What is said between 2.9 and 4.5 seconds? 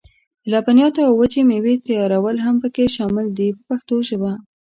شامل دي په پښتو ژبه.